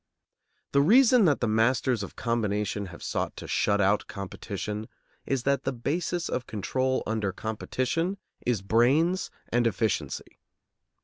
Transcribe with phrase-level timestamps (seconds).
[0.71, 4.87] The reason that the masters of combination have sought to shut out competition
[5.27, 10.39] is that the basis of control under competition is brains and efficiency.